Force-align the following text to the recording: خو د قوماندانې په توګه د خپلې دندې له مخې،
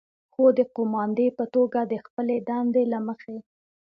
خو 0.33 0.43
د 0.57 0.59
قوماندانې 0.75 1.35
په 1.37 1.45
توګه 1.55 1.79
د 1.91 1.93
خپلې 2.05 2.37
دندې 2.49 2.83
له 2.93 2.99
مخې، 3.07 3.37